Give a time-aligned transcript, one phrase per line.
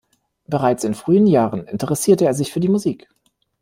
[0.47, 3.07] Bereits in frühen Jahren interessierte er sich für die Musik.